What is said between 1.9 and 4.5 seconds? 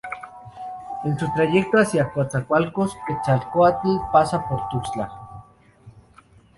Coatzacoalcos, Quetzalcoatl pasa